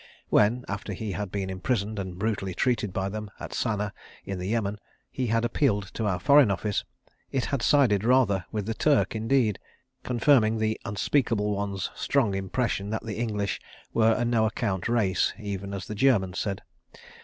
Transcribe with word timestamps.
(When, 0.29 0.65
after 0.67 0.93
he 0.93 1.11
had 1.11 1.31
been 1.31 1.51
imprisoned 1.51 1.99
and 1.99 2.17
brutally 2.17 2.55
treated 2.55 2.91
by 2.91 3.07
them 3.07 3.29
at 3.39 3.51
Sanaa, 3.53 3.91
in 4.25 4.39
the 4.39 4.47
Yemen, 4.47 4.79
he 5.11 5.27
had 5.27 5.45
appealed 5.45 5.93
to 5.93 6.07
our 6.07 6.17
Foreign 6.19 6.49
Office, 6.49 6.83
it 7.31 7.45
had 7.45 7.61
sided 7.61 8.03
rather 8.03 8.43
with 8.51 8.65
the 8.65 8.73
Turk 8.73 9.15
indeed, 9.15 9.59
confirming 10.03 10.57
the 10.57 10.81
Unspeakable 10.85 11.51
One's 11.51 11.91
strong 11.93 12.33
impression 12.33 12.89
that 12.89 13.03
the 13.05 13.19
English 13.19 13.61
were 13.93 14.13
a 14.13 14.25
no 14.25 14.47
account 14.47 14.89
race, 14.89 15.33
even 15.37 15.71
as 15.71 15.85
the 15.85 15.93
Germans 15.93 16.39
said.) 16.39 16.63